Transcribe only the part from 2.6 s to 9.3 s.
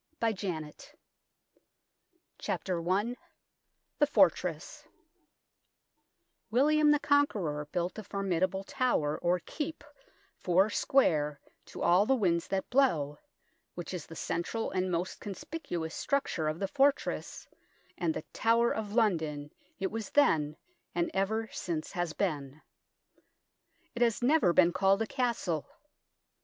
OF LONDON THE FORTRESS WILLIAM THE CONQUEROR built the formidable tower